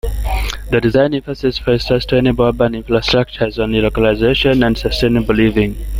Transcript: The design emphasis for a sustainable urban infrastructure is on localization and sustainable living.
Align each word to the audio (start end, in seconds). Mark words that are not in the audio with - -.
The 0.71 0.81
design 0.81 1.13
emphasis 1.13 1.59
for 1.59 1.73
a 1.73 1.79
sustainable 1.79 2.45
urban 2.45 2.73
infrastructure 2.73 3.45
is 3.45 3.59
on 3.59 3.73
localization 3.79 4.63
and 4.63 4.75
sustainable 4.75 5.35
living. 5.35 5.77